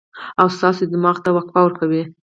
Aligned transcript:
او 0.41 0.47
ستاسو 0.57 0.83
دماغ 0.93 1.17
ته 1.23 1.29
وقفه 1.35 1.59
ورکوي 1.63 2.03